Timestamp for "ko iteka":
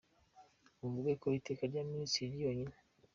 1.21-1.63